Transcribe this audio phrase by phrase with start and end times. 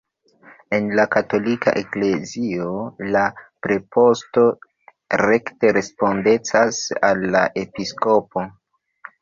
[0.77, 2.71] En la katolika eklezio
[3.17, 3.23] la
[3.67, 4.47] preposto
[5.23, 8.49] rekte respondecas al la episkopo.